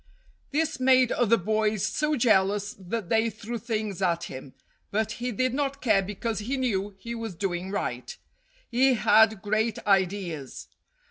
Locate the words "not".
5.53-5.79